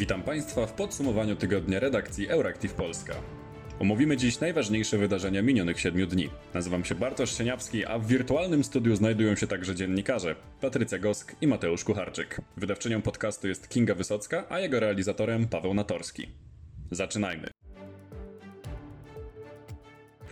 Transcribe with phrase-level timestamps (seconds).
[0.00, 3.14] Witam Państwa w podsumowaniu tygodnia redakcji Euractiv Polska.
[3.80, 6.28] Omówimy dziś najważniejsze wydarzenia minionych siedmiu dni.
[6.54, 11.46] Nazywam się Bartosz Sieniawski, a w wirtualnym studiu znajdują się także dziennikarze Patrycja Gosk i
[11.46, 12.40] Mateusz Kucharczyk.
[12.56, 16.28] Wydawczynią podcastu jest Kinga Wysocka, a jego realizatorem Paweł Natorski.
[16.90, 17.59] Zaczynajmy.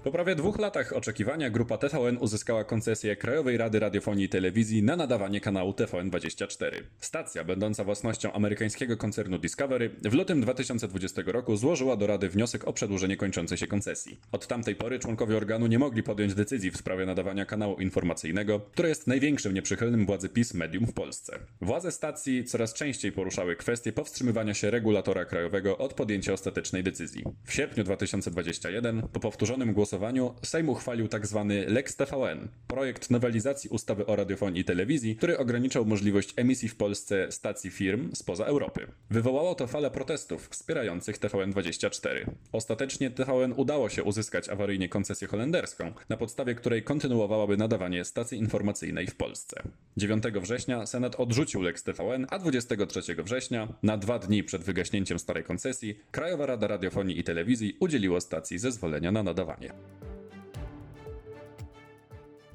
[0.09, 4.97] Po prawie dwóch latach oczekiwania grupa TVN uzyskała koncesję Krajowej Rady Radiofonii i Telewizji na
[4.97, 6.71] nadawanie kanału TVN24.
[7.01, 12.73] Stacja, będąca własnością amerykańskiego koncernu Discovery, w lutym 2020 roku złożyła do Rady wniosek o
[12.73, 14.21] przedłużenie kończącej się koncesji.
[14.33, 18.89] Od tamtej pory członkowie organu nie mogli podjąć decyzji w sprawie nadawania kanału informacyjnego, które
[18.89, 21.39] jest największym nieprzychylnym władzy PiS medium w Polsce.
[21.61, 27.25] Władze stacji coraz częściej poruszały kwestię powstrzymywania się regulatora krajowego od podjęcia ostatecznej decyzji.
[27.45, 31.47] W sierpniu 2021, po powtórzonym głosowaniu głosowaniu Sejm uchwalił tzw.
[31.49, 36.77] Tak Lex TVN, projekt nowelizacji ustawy o radiofonii i telewizji, który ograniczał możliwość emisji w
[36.77, 38.87] Polsce stacji firm spoza Europy.
[39.11, 42.31] Wywołało to falę protestów wspierających TVN24.
[42.53, 49.07] Ostatecznie TVN udało się uzyskać awaryjnie koncesję holenderską, na podstawie której kontynuowałaby nadawanie stacji informacyjnej
[49.07, 49.63] w Polsce.
[49.97, 55.45] 9 września Senat odrzucił Lex TVN, a 23 września, na dwa dni przed wygaśnięciem starej
[55.45, 59.73] koncesji, Krajowa Rada Radiofonii i Telewizji udzieliła stacji zezwolenia na nadawanie.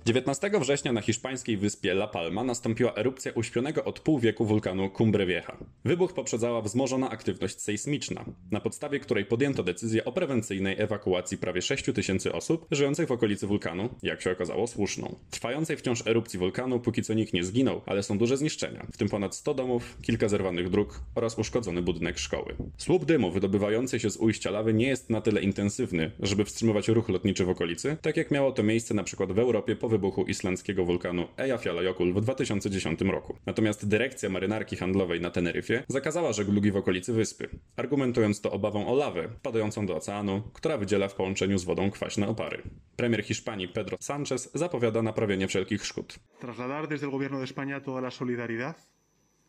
[0.06, 5.26] 19 września na hiszpańskiej wyspie La Palma nastąpiła erupcja uśpionego od pół wieku wulkanu Cumbre
[5.26, 5.58] Vieja.
[5.86, 11.86] Wybuch poprzedzała wzmożona aktywność sejsmiczna, na podstawie której podjęto decyzję o prewencyjnej ewakuacji prawie 6
[11.96, 15.16] tysięcy osób żyjących w okolicy wulkanu, jak się okazało słuszną.
[15.30, 19.10] Trwającej wciąż erupcji wulkanu póki co nikt nie zginął, ale są duże zniszczenia, w tym
[19.10, 22.56] ponad 100 domów, kilka zerwanych dróg oraz uszkodzony budynek szkoły.
[22.78, 27.10] Słup dymu wydobywający się z ujścia lawy nie jest na tyle intensywny, żeby wstrzymywać ruch
[27.10, 30.86] lotniczy w okolicy, tak jak miało to miejsce na przykład w Europie po wybuchu islandzkiego
[30.86, 33.36] wulkanu Eyjafjallajökull w 2010 roku.
[33.46, 38.96] Natomiast dyrekcja marynarki handlowej na Teneryfie zakazała żeglugi w okolicy wyspy, argumentując to obawą o
[38.96, 42.62] lawę wpadającą do oceanu, która wydziela w połączeniu z wodą kwaśne opary.
[42.96, 46.20] Premier Hiszpanii Pedro Sánchez zapowiada naprawienie wszelkich szkód.
[46.40, 48.76] Trasladar desde el gobierno de España toda la solidaridad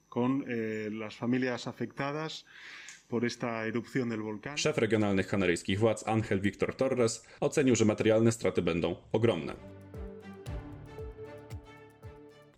[0.08, 2.44] con eh, las familias afectadas.
[4.54, 9.54] Szef regionalnych kanaryjskich władz Angel Victor Torres ocenił, że materialne straty będą ogromne.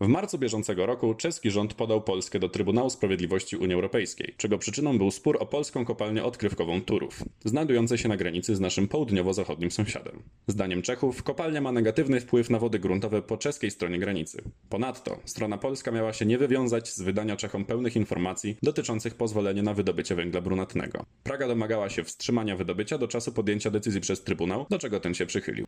[0.01, 4.99] W marcu bieżącego roku czeski rząd podał Polskę do Trybunału Sprawiedliwości Unii Europejskiej, czego przyczyną
[4.99, 10.23] był spór o polską kopalnię odkrywkową Turów, znajdującej się na granicy z naszym południowo-zachodnim sąsiadem.
[10.47, 14.43] Zdaniem Czechów kopalnia ma negatywny wpływ na wody gruntowe po czeskiej stronie granicy.
[14.69, 19.75] Ponadto strona polska miała się nie wywiązać z wydania Czechom pełnych informacji dotyczących pozwolenia na
[19.75, 21.05] wydobycie węgla brunatnego.
[21.23, 25.27] Praga domagała się wstrzymania wydobycia do czasu podjęcia decyzji przez Trybunał, do czego ten się
[25.27, 25.67] przychylił.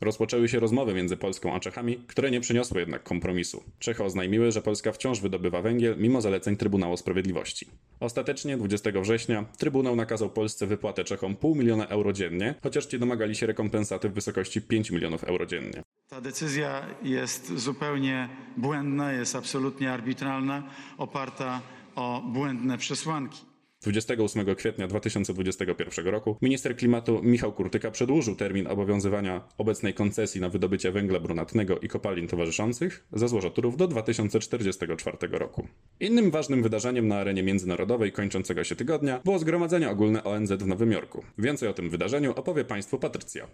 [0.00, 3.62] Rozpoczęły się rozmowy między Polską a Czechami, które nie przyniosły jednak kompromisu.
[3.78, 7.66] Czechy oznajmiły, że Polska wciąż wydobywa węgiel mimo zaleceń Trybunału Sprawiedliwości.
[8.00, 13.34] Ostatecznie 20 września Trybunał nakazał Polsce wypłatę Czechom pół miliona euro dziennie, chociaż ci domagali
[13.34, 15.82] się rekompensaty w wysokości 5 milionów euro dziennie.
[16.08, 20.62] Ta decyzja jest zupełnie błędna, jest absolutnie arbitralna,
[20.98, 21.60] oparta
[21.94, 23.49] o błędne przesłanki.
[23.82, 30.92] 28 kwietnia 2021 roku minister klimatu Michał Kurtyka przedłużył termin obowiązywania obecnej koncesji na wydobycie
[30.92, 35.66] węgla brunatnego i kopalin towarzyszących ze złoża Turów do 2044 roku.
[36.00, 40.92] Innym ważnym wydarzeniem na arenie międzynarodowej kończącego się tygodnia było Zgromadzenie Ogólne ONZ w Nowym
[40.92, 41.24] Jorku.
[41.38, 43.48] Więcej o tym wydarzeniu opowie Państwu Patrycja.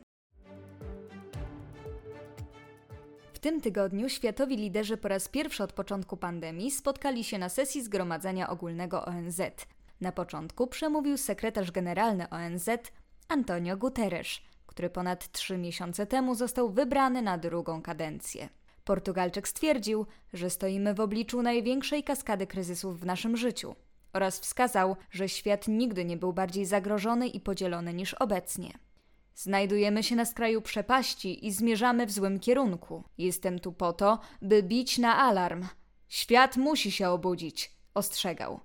[3.32, 7.82] W tym tygodniu światowi liderzy po raz pierwszy od początku pandemii spotkali się na sesji
[7.82, 9.40] Zgromadzenia Ogólnego ONZ.
[10.00, 12.68] Na początku przemówił sekretarz generalny ONZ
[13.28, 14.28] Antonio Guterres,
[14.66, 18.48] który ponad trzy miesiące temu został wybrany na drugą kadencję.
[18.84, 23.76] Portugalczyk stwierdził, że stoimy w obliczu największej kaskady kryzysów w naszym życiu
[24.12, 28.78] oraz wskazał, że świat nigdy nie był bardziej zagrożony i podzielony niż obecnie.
[29.34, 33.04] Znajdujemy się na skraju przepaści i zmierzamy w złym kierunku.
[33.18, 35.66] Jestem tu po to, by bić na alarm.
[36.08, 38.60] Świat musi się obudzić, ostrzegał.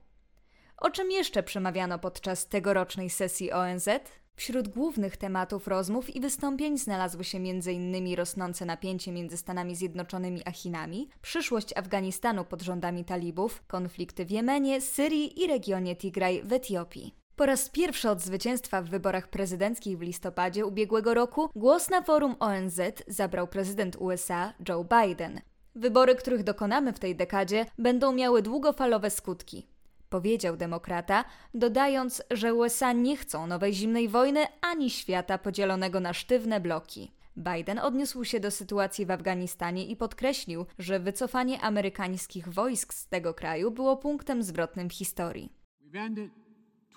[0.81, 3.89] O czym jeszcze przemawiano podczas tegorocznej sesji ONZ?
[4.35, 8.15] Wśród głównych tematów rozmów i wystąpień znalazły się m.in.
[8.15, 14.81] rosnące napięcie między Stanami Zjednoczonymi a Chinami, przyszłość Afganistanu pod rządami talibów, konflikty w Jemenie,
[14.81, 17.15] Syrii i regionie Tigraj w Etiopii.
[17.35, 22.35] Po raz pierwszy od zwycięstwa w wyborach prezydenckich w listopadzie ubiegłego roku głos na forum
[22.39, 25.41] ONZ zabrał prezydent USA Joe Biden.
[25.75, 29.70] Wybory, których dokonamy w tej dekadzie, będą miały długofalowe skutki
[30.11, 36.59] powiedział demokrata, dodając, że USA nie chcą nowej zimnej wojny ani świata podzielonego na sztywne
[36.59, 37.11] bloki.
[37.37, 43.33] Biden odniósł się do sytuacji w Afganistanie i podkreślił, że wycofanie amerykańskich wojsk z tego
[43.33, 45.49] kraju było punktem zwrotnym w historii.
[45.85, 46.29] We've ended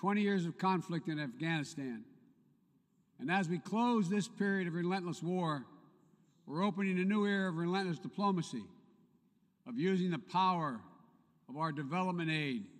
[0.01, 2.03] 20 years of conflict in Afghanistan.
[3.19, 5.61] And as we close this period of relentless war,
[6.47, 8.63] we're opening a new era of relentless diplomacy,
[9.65, 10.79] of using the power
[11.49, 12.74] of our development aid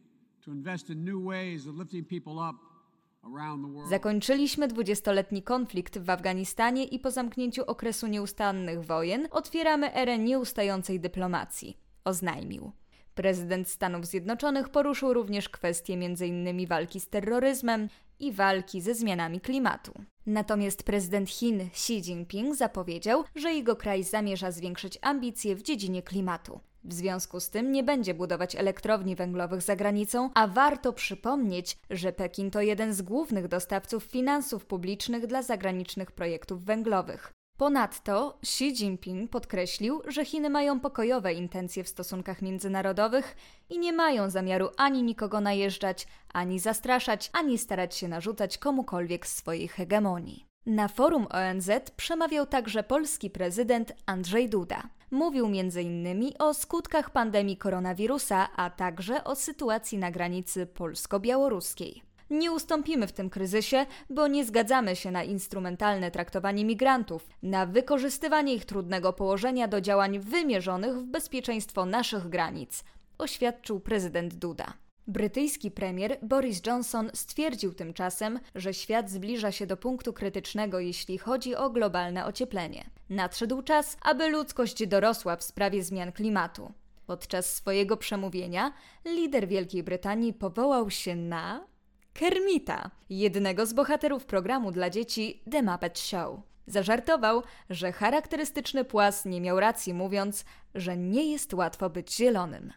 [3.90, 11.78] Zakończyliśmy dwudziestoletni konflikt w Afganistanie i po zamknięciu okresu nieustannych wojen otwieramy erę nieustającej dyplomacji,
[12.04, 12.72] oznajmił.
[13.16, 16.68] Prezydent Stanów Zjednoczonych poruszył również kwestie m.in.
[16.68, 17.90] walki z terroryzmem
[18.20, 19.94] i walki ze zmianami klimatu.
[20.26, 26.60] Natomiast prezydent Chin Xi Jinping zapowiedział, że jego kraj zamierza zwiększyć ambicje w dziedzinie klimatu.
[26.86, 32.14] W związku z tym nie będzie budować elektrowni węglowych za granicą, a warto przypomnieć, że
[32.14, 37.32] Pekin to jeden z głównych dostawców finansów publicznych dla zagranicznych projektów węglowych.
[37.58, 43.36] Ponadto Xi Jinping podkreślił, że Chiny mają pokojowe intencje w stosunkach międzynarodowych
[43.70, 49.68] i nie mają zamiaru ani nikogo najeżdżać, ani zastraszać, ani starać się narzucać komukolwiek swojej
[49.68, 50.46] hegemonii.
[50.66, 54.84] Na forum ONZ przemawiał także polski prezydent Andrzej Duda.
[55.12, 56.34] Mówił m.in.
[56.40, 62.02] o skutkach pandemii koronawirusa, a także o sytuacji na granicy polsko-białoruskiej.
[62.30, 68.54] Nie ustąpimy w tym kryzysie, bo nie zgadzamy się na instrumentalne traktowanie migrantów, na wykorzystywanie
[68.54, 72.84] ich trudnego położenia do działań wymierzonych w bezpieczeństwo naszych granic,
[73.18, 74.74] oświadczył prezydent Duda.
[75.08, 81.56] Brytyjski premier Boris Johnson stwierdził tymczasem, że świat zbliża się do punktu krytycznego, jeśli chodzi
[81.56, 82.90] o globalne ocieplenie.
[83.10, 86.74] Nadszedł czas, aby ludzkość dorosła w sprawie zmian klimatu.
[87.06, 88.74] Podczas swojego przemówienia
[89.06, 91.68] lider Wielkiej Brytanii powołał się na
[92.14, 96.40] Kermita, jednego z bohaterów programu dla dzieci The Muppet Show.
[96.68, 102.74] Zażartował, że charakterystyczny płas nie miał racji, mówiąc, że nie jest łatwo być zielonym.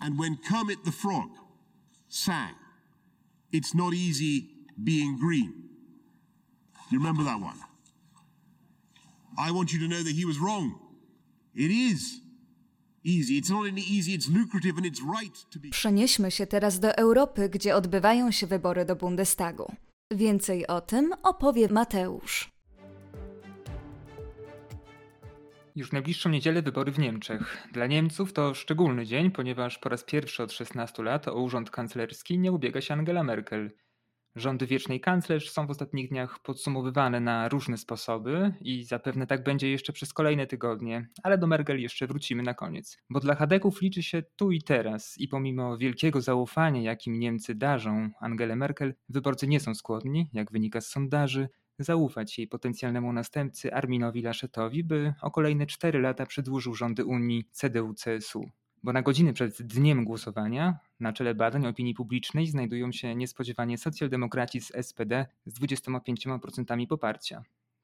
[0.00, 1.43] And when Kermit the Frog
[2.16, 2.54] sang,
[3.52, 4.48] It's not easy
[4.84, 5.52] being green.
[6.90, 7.58] You remember that one?
[9.38, 10.74] I want you to know that he was wrong.
[11.54, 12.24] It is.
[15.70, 19.72] Przenieśmy się teraz do Europy, gdzie odbywają się wybory do Bundestagu.
[20.10, 22.53] Więcej o tym opowie Mateusz.
[25.76, 27.68] Już w najbliższą niedzielę wybory w Niemczech.
[27.72, 32.38] Dla Niemców to szczególny dzień, ponieważ po raz pierwszy od 16 lat o urząd kanclerski
[32.38, 33.70] nie ubiega się Angela Merkel.
[34.36, 39.70] Rządy wiecznej kanclerz są w ostatnich dniach podsumowywane na różne sposoby i zapewne tak będzie
[39.70, 42.98] jeszcze przez kolejne tygodnie, ale do Merkel jeszcze wrócimy na koniec.
[43.10, 48.10] Bo dla Hadeków liczy się tu i teraz i pomimo wielkiego zaufania, jakim Niemcy darzą
[48.20, 51.48] Angelę Merkel, wyborcy nie są skłonni, jak wynika z sondaży,
[51.78, 58.44] zaufać jej potencjalnemu następcy Arminowi Laschetowi, by o kolejne 4 lata przedłużył rządy Unii CDU-CSU.
[58.82, 64.60] Bo na godziny przed dniem głosowania na czele badań opinii publicznej znajdują się niespodziewanie socjaldemokraci
[64.60, 67.42] z SPD z 25% poparcia.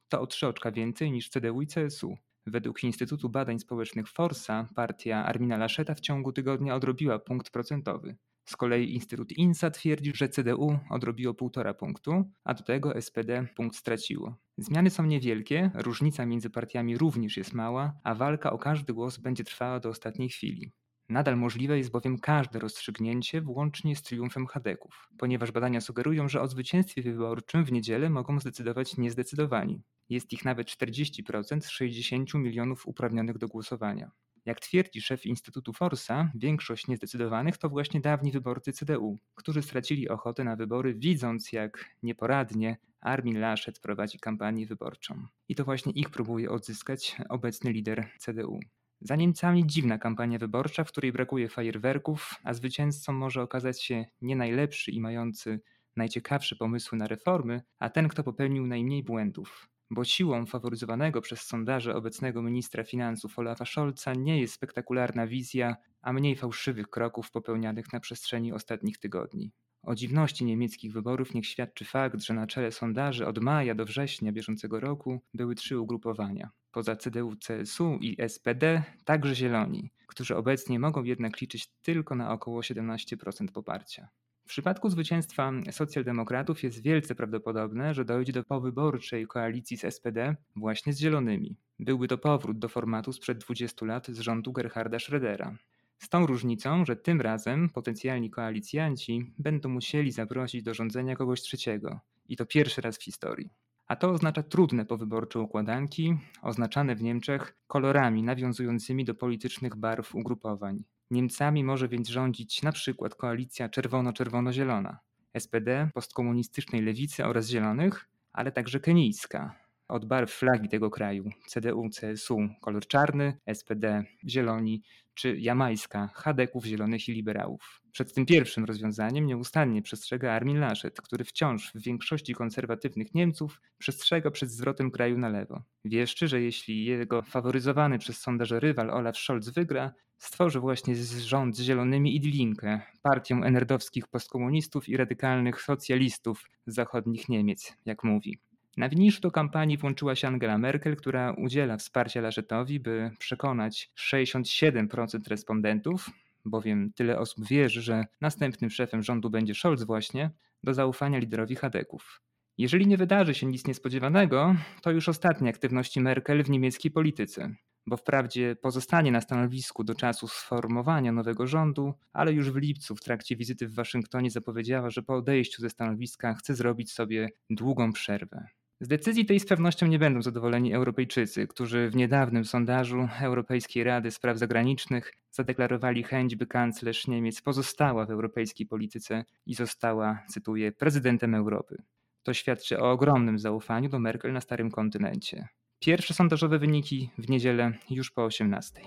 [0.08, 2.16] To o trzy oczka więcej niż CDU i CSU.
[2.46, 8.16] Według Instytutu Badań Społecznych Forsa partia Armina Lascheta w ciągu tygodnia odrobiła punkt procentowy.
[8.50, 13.76] Z kolei Instytut INSA twierdzi, że CDU odrobiło 1,5 punktu, a do tego SPD punkt
[13.76, 14.36] straciło.
[14.58, 19.44] Zmiany są niewielkie, różnica między partiami również jest mała, a walka o każdy głos będzie
[19.44, 20.72] trwała do ostatniej chwili.
[21.08, 26.48] Nadal możliwe jest bowiem każde rozstrzygnięcie, włącznie z triumfem Hadeków, ponieważ badania sugerują, że o
[26.48, 29.82] zwycięstwie wyborczym w niedzielę mogą zdecydować niezdecydowani.
[30.08, 34.10] Jest ich nawet 40% z 60 milionów uprawnionych do głosowania.
[34.50, 40.44] Jak twierdzi szef Instytutu Forsa, większość niezdecydowanych to właśnie dawni wyborcy CDU, którzy stracili ochotę
[40.44, 45.26] na wybory, widząc jak nieporadnie Armin Laschet prowadzi kampanię wyborczą.
[45.48, 48.60] I to właśnie ich próbuje odzyskać obecny lider CDU.
[49.00, 54.36] Za Niemcami dziwna kampania wyborcza, w której brakuje fajerwerków, a zwycięzcą może okazać się nie
[54.36, 55.60] najlepszy i mający
[55.96, 59.68] najciekawsze pomysły na reformy, a ten, kto popełnił najmniej błędów.
[59.90, 66.12] Bo siłą faworyzowanego przez sondaże obecnego ministra finansów Olafa Scholza nie jest spektakularna wizja, a
[66.12, 69.52] mniej fałszywych kroków popełnianych na przestrzeni ostatnich tygodni.
[69.82, 74.32] O dziwności niemieckich wyborów niech świadczy fakt, że na czele sondaży od maja do września
[74.32, 76.50] bieżącego roku były trzy ugrupowania.
[76.72, 82.60] Poza CDU, CSU i SPD także Zieloni, którzy obecnie mogą jednak liczyć tylko na około
[82.60, 84.08] 17% poparcia.
[84.50, 90.92] W przypadku zwycięstwa socjaldemokratów jest wielce prawdopodobne, że dojdzie do powyborczej koalicji z SPD właśnie
[90.92, 91.56] z Zielonymi.
[91.78, 95.54] Byłby to powrót do formatu sprzed 20 lat z rządu Gerharda Schrödera.
[95.98, 102.00] Z tą różnicą, że tym razem potencjalni koalicjanci będą musieli zaprosić do rządzenia kogoś trzeciego.
[102.28, 103.50] I to pierwszy raz w historii.
[103.86, 110.84] A to oznacza trudne powyborcze układanki, oznaczane w Niemczech kolorami nawiązującymi do politycznych barw ugrupowań.
[111.10, 114.98] Niemcami może więc rządzić na przykład koalicja czerwono-czerwono-zielona.
[115.38, 119.69] SPD, postkomunistycznej lewicy oraz zielonych, ale także kenijska.
[119.90, 124.82] Od barw flagi tego kraju CDU, CSU kolor czarny, SPD zieloni,
[125.14, 127.82] czy jamańska Hadeków zielonych i liberałów.
[127.92, 134.30] Przed tym pierwszym rozwiązaniem nieustannie przestrzega Armin Laschet, który wciąż w większości konserwatywnych Niemców przestrzega
[134.30, 135.62] przed zwrotem kraju na lewo.
[135.84, 141.60] Wieszczy, że jeśli jego faworyzowany przez sondaże rywal Olaf Scholz wygra, stworzy właśnie rząd z
[141.60, 148.49] zielonymi i Die Linke, partią enerdowskich postkomunistów i radykalnych socjalistów z zachodnich Niemiec, jak mówi.
[148.80, 155.28] Na winiszu do kampanii włączyła się Angela Merkel, która udziela wsparcia Laschetowi, by przekonać 67%
[155.28, 156.10] respondentów,
[156.44, 160.30] bowiem tyle osób wierzy, że następnym szefem rządu będzie Scholz właśnie,
[160.62, 162.22] do zaufania liderowi Hadeków.
[162.58, 167.54] Jeżeli nie wydarzy się nic niespodziewanego, to już ostatnie aktywności Merkel w niemieckiej polityce,
[167.86, 173.00] bo wprawdzie pozostanie na stanowisku do czasu sformowania nowego rządu, ale już w lipcu w
[173.00, 178.46] trakcie wizyty w Waszyngtonie zapowiedziała, że po odejściu ze stanowiska chce zrobić sobie długą przerwę.
[178.82, 184.10] Z decyzji tej z pewnością nie będą zadowoleni Europejczycy, którzy w niedawnym sondażu Europejskiej Rady
[184.10, 191.34] Spraw Zagranicznych zadeklarowali chęć, by kanclerz Niemiec pozostała w europejskiej polityce i została, cytuję, prezydentem
[191.34, 191.82] Europy.
[192.22, 195.48] To świadczy o ogromnym zaufaniu do Merkel na starym kontynencie.
[195.78, 198.82] Pierwsze sondażowe wyniki w niedzielę już po 18.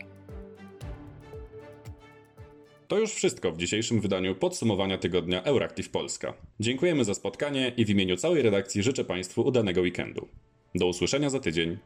[2.88, 6.34] To już wszystko w dzisiejszym wydaniu podsumowania tygodnia Euractiv Polska.
[6.60, 10.28] Dziękujemy za spotkanie i w imieniu całej redakcji życzę Państwu udanego weekendu.
[10.75, 11.78] Do usłyszenia za tydzień.